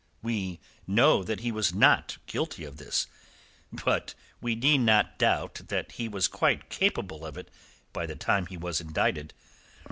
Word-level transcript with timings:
We 0.23 0.59
know 0.87 1.23
that 1.23 1.41
he 1.41 1.51
was 1.51 1.75
not 1.75 2.17
guilty 2.25 2.63
of 2.63 2.77
this; 2.77 3.05
but 3.71 4.15
we 4.41 4.55
need 4.55 4.79
not 4.79 5.19
doubt 5.19 5.61
that 5.67 5.91
he 5.91 6.07
was 6.09 6.27
quite 6.27 6.71
capable 6.71 7.23
of 7.23 7.37
it 7.37 7.51
by 7.93 8.07
the 8.07 8.15
time 8.15 8.47
he 8.47 8.57
was 8.57 8.81
indicted. 8.81 9.35